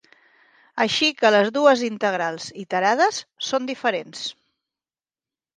Així 0.85 1.09
que 1.19 1.31
les 1.35 1.51
dues 1.57 1.83
integrals 1.89 2.49
iterades 2.63 3.21
són 3.51 3.71
diferents. 3.73 4.27